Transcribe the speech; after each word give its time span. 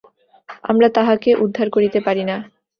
আমরা 0.63 0.87
তাহাকে 0.89 1.29
উদ্ধার 1.35 1.67
করিতে 1.69 1.99
পারি 2.01 2.23
না। 2.23 2.37